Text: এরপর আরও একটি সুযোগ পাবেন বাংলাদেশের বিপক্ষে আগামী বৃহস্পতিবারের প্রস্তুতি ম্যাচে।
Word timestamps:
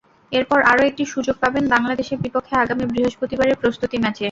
এরপর 0.31 0.59
আরও 0.71 0.83
একটি 0.85 1.03
সুযোগ 1.13 1.35
পাবেন 1.43 1.63
বাংলাদেশের 1.73 2.21
বিপক্ষে 2.25 2.53
আগামী 2.63 2.83
বৃহস্পতিবারের 2.87 3.59
প্রস্তুতি 3.61 3.97
ম্যাচে। 3.99 4.19